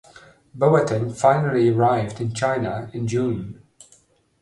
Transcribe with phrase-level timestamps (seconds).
[0.57, 3.61] Boateng finally arrived in China in June.